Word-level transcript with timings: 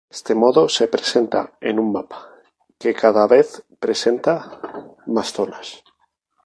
Este 0.09 0.33
modo 0.33 0.67
se 0.67 0.87
presenta 0.87 1.53
en 1.61 1.77
un 1.77 1.91
mapa, 1.91 2.27
que 2.79 2.91
cada 2.95 3.27
vez 3.27 3.63
presenta 3.79 4.59
más 5.05 5.31
zona. 5.31 5.61